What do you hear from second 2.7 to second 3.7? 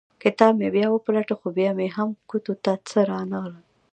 څه رانه غلل.